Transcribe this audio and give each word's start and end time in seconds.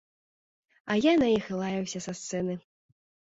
А 0.93 0.97
я 1.09 1.13
на 1.25 1.29
іх 1.37 1.51
лаяўся 1.61 1.99
са 2.05 2.11
сцэны. 2.23 2.57